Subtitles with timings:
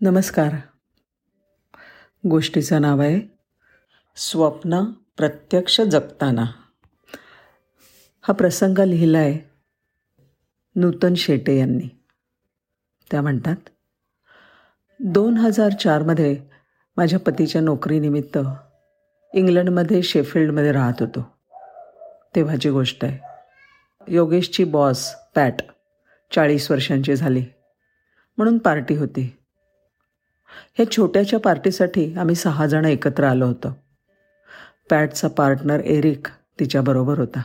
[0.00, 0.54] नमस्कार.
[2.30, 3.20] गोष्टीचं नाव आहे
[4.16, 4.84] स्वप्न
[5.16, 6.44] प्रत्यक्ष जगताना.
[8.22, 9.50] हा प्रसंग लिहिला आहे
[10.76, 11.88] नूतन शेटे यांनी.
[13.10, 13.56] त्या म्हणतात
[15.00, 16.42] दोन हजार चारमध्ये
[16.96, 18.38] माझ्या पतीच्या नोकरीनिमित्त
[19.34, 21.36] इंग्लंडमध्ये शेफिल्डमध्ये राहत होतो.
[22.34, 23.18] तेव्हाची गोष्ट आहे
[24.08, 25.54] योगेशची बॉस पॅट
[26.34, 27.44] चाळीस वर्षांची झाली.
[28.36, 29.36] म्हणून पार्टी होती.
[30.74, 33.76] ह्या छोट्याच्या पार्टीसाठी आम्ही सहाजण एकत्र आलो होतो.
[34.90, 36.26] पॅटचा पार्टनर एरिक
[36.60, 37.42] तिच्याबरोबर होता.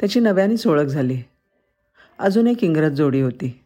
[0.00, 1.22] त्याची नव्यानेच ओळख झाली.
[2.18, 3.64] अजून एक इंग्रज जोडी होती.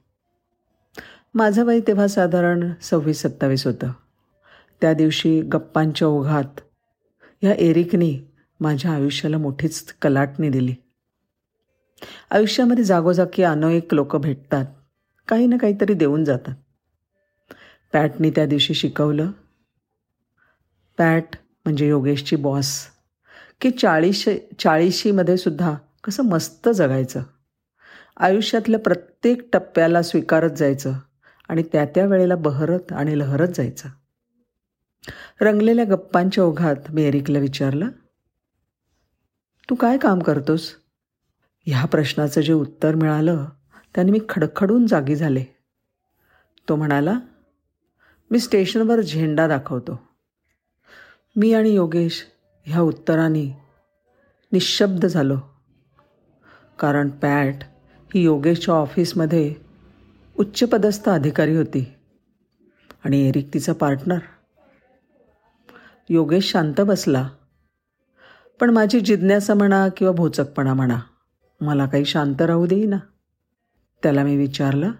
[1.35, 3.93] माझं वय तेव्हा साधारण सव्वीस सत्तावीस होतं.
[4.81, 6.61] त्या दिवशी गप्पांच्या ओघात
[7.43, 8.21] ह्या एरिकनी
[8.61, 10.75] माझ्या आयुष्याला मोठीच कलाटणी दिली.
[12.31, 14.67] आयुष्यामध्ये जागोजागी अनेक लोक भेटतात.
[15.29, 16.55] काही ना काहीतरी देऊन जातात.
[17.93, 19.31] पॅटनी त्या दिवशी शिकवलं.
[20.99, 21.25] पॅट
[21.65, 22.87] म्हणजे योगेशची बॉस.
[23.61, 27.23] की चाळीस चाळीशीमध्ये सुद्धा कसं मस्त जगायचं.
[28.17, 30.93] आयुष्यातल्या प्रत्येक टप्प्याला स्वीकारत जायचं
[31.49, 33.89] आणि त्या त्या वेळेला बहरत आणि लहरत जायचं.
[35.41, 37.89] रंगलेल्या गप्पांच्या ओघात मी एरिकला विचारलं
[39.71, 40.75] तू काय काम करतोस?
[41.67, 43.45] ह्या प्रश्नाचं जे उत्तर मिळालं
[43.95, 45.45] त्याने मी खडखडून जागी झाले.
[46.69, 47.19] तो म्हणाला
[48.31, 50.01] मी स्टेशनवर झेंडा दाखवतो.
[51.37, 52.27] मी आणि योगेश
[52.65, 53.63] ह्या उत्तराने
[54.53, 55.37] निशब्द झालो.
[56.79, 57.55] कारण पॅट
[58.15, 59.55] ही योगेशच्या ऑफिसमध्ये
[60.39, 61.95] उच्चपदस्थ अधिकारी होती
[63.05, 64.19] आणि एरिक तिचा पार्टनर.
[66.09, 67.29] योगेश शांत बसला.
[68.61, 71.01] पण माझी जिज्ञासा म्हणा किंवा भोचकपणा म्हणा
[71.61, 72.99] मला काही शांत राहू देईना.
[74.03, 74.93] त्याला मी विचारलं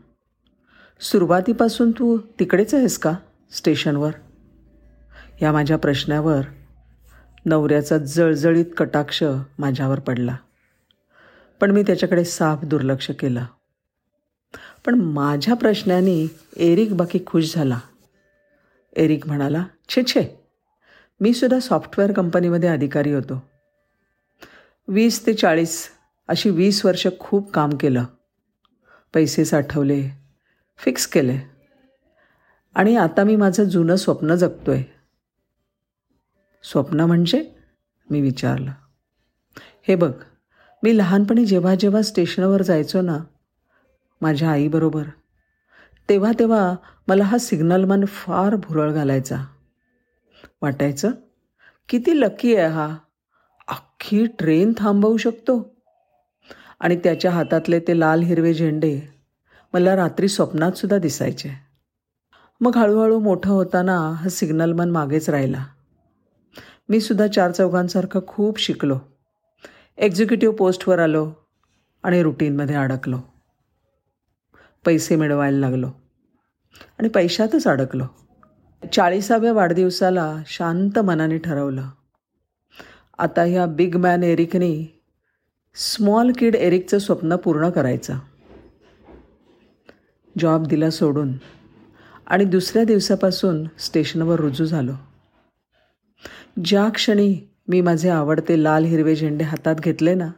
[1.01, 3.15] सुरुवातीपासून तू तिकडेच आहेस का
[3.53, 4.11] स्टेशनवर?
[5.43, 6.41] या माझ्या प्रश्नावर
[7.45, 9.25] नवऱ्याचा जळजळीत कटाक्ष
[9.59, 10.37] माझ्यावर पडला.
[11.61, 13.45] पण मी त्याच्याकडे साफ दुर्लक्ष केलं.
[14.87, 17.81] पण माझ्या प्रश्नाने एरिक बाकी खुश झाला.
[18.97, 20.41] एरिक म्हणाला छे छे
[21.21, 23.43] मी सुद्धा सॉफ्टवेअर कंपनीमध्ये अधिकारी होतो.
[24.89, 25.89] वीस ते चाळीस
[26.29, 28.05] अशी वीस वर्ष खूप काम केलं.
[29.15, 30.18] पैसे साठवले
[30.79, 31.33] फिक्स केलं.
[31.33, 31.43] आहे
[32.75, 34.85] आणि आता मी माझं जुनं स्वप्न जगतो आहे
[36.63, 37.55] स्वप्न म्हणजे
[38.11, 38.71] मी विचारलं.
[39.83, 40.13] हे बघ
[40.83, 43.19] मी लहानपणी जेव्हा जेव्हा स्टेशनवर जायचो ना
[44.21, 45.03] माझ्या आईबरोबर
[46.09, 46.75] तेव्हा तेव्हा
[47.09, 49.45] मला हा सिग्नल मन फार भुरळ घालायचा.
[50.63, 51.11] वाटायचं
[51.89, 52.97] किती लकी आहे हा.
[53.69, 55.75] अख्खी ट्रेन थांबवू शकतो.
[56.81, 59.18] आणि त्याच्या हातातले ते लाल हिरवे झेंडे
[59.75, 61.51] मला रात्री स्वप्नातसुद्धा दिसायचे.
[62.61, 65.65] मग हळूहळू मोठं होताना हा सिग्नल मन मागेच राहिला.
[66.89, 68.99] मी सुद्धा चार चौघांसारखं खूप शिकलो.
[69.99, 71.33] एक्झिक्युटिव्ह पोस्टवर आलो
[72.03, 73.19] आणि रुटीनमध्ये अडकलो.
[74.85, 75.91] पैसे मिळवायला लागलो
[76.99, 78.05] आणि पैशातच अडकलो.
[78.93, 81.89] चाळीसाव्या वाढदिवसाला शांत मनाने ठरवलं.
[83.19, 84.87] आता ह्या बिग मॅन एरिकनी
[85.75, 88.19] स्मॉल किड एरिकचं स्वप्न पूर्ण करायचं.
[90.39, 91.33] जॉब दिला सोडून
[92.27, 94.93] आणि दुसऱ्या दिवसापासून स्टेशनवर रुजू झालो.
[96.65, 100.31] ज्या क्षणी मी माझे आवडते लाल हिरवे झेंडे हातात घेतले ना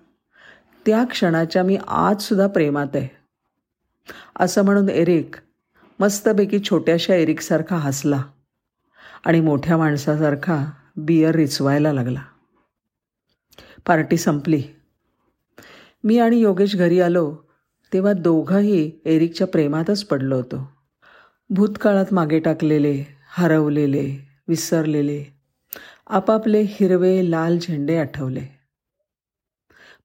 [0.86, 3.08] त्या क्षणाच्या मी आजसुद्धा प्रेमात आहे.
[4.36, 5.34] असं म्हणून एरिक
[6.00, 8.22] मस्तपैकी छोट्याशा एरिकसारखा हसला
[9.24, 12.22] आणि मोठ्या माणसासारखा बियर रिचवायला लागला.
[13.86, 14.62] पार्टी संपली.
[16.04, 17.36] मी आणि योगेश घरी आलो
[17.92, 20.72] तेव्हा दोघंही एरिकच्या प्रेमातच पडलो होतो.
[21.50, 25.24] भूतकाळात मागे टाकलेले हरवलेले विसरलेले
[26.06, 28.60] आपापले हिरवे लाल झेंडे आठवले.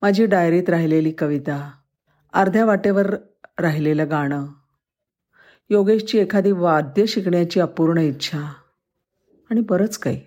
[0.02, 1.72] माझी डायरीत राहिलेली कविता
[2.34, 3.16] अर्ध्या वाटेवर
[3.60, 4.46] राहिलेलं गाणं
[5.70, 8.54] योगेशची एखादी वाद्य शिकण्याची अपूर्ण इच्छा
[9.50, 10.22] आणि बरंच काही.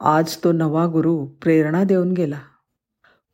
[0.00, 2.40] आज तो नवा गुरु प्रेरणा देऊन गेला.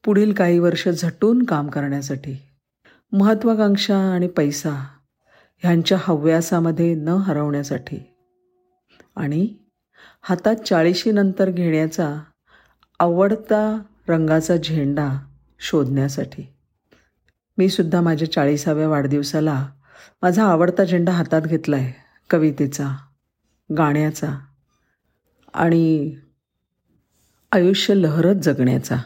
[0.05, 2.50] पुढील काही वर्ष झटून काम करण्यासाठी.
[3.13, 4.71] महत्त्वाकांक्षा आणि पैसा
[5.59, 7.99] ह्यांच्या हव्यासामध्ये न हरवण्यासाठी
[9.17, 9.55] आणि
[10.23, 12.23] हातात चाळीशीनंतर घेण्याचा
[12.99, 15.09] आवडता रंगाचा झेंडा
[15.59, 16.47] शोधण्यासाठी.
[17.59, 19.69] मी सुद्धा माझ्या चाळीसाव्या वाढदिवसाला
[20.23, 21.93] माझा आवडता झेंडा हातात घेतला आहे
[22.31, 22.97] कवितेचा
[23.79, 24.39] गाण्याचा
[25.55, 26.15] आणि
[27.53, 28.97] आयुष्य लहरत जगण्याचा.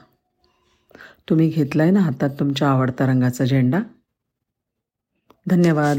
[1.31, 3.81] तुम्ही घेतला आहे ना हातात तुमच्या आवडता रंगाचा झेंडा?
[5.49, 5.99] धन्यवाद.